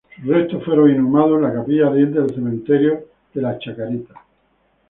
Sus 0.15 0.25
restos 0.25 0.65
fueron 0.65 0.89
inhumados 0.89 1.33
en 1.35 1.41
la 1.43 1.53
capilla 1.53 1.85
ardiente 1.85 2.19
del 2.21 2.33
Cementerio 2.33 3.05
de 3.35 3.41
La 3.43 3.59
Chacarita. 3.59 4.15